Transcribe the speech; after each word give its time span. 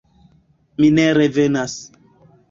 Mi 0.79 0.89
ne 0.99 1.05
revenas. 1.17 1.75